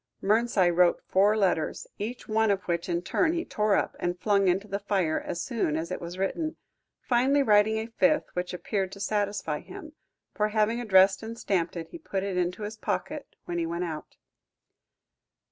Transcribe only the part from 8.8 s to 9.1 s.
to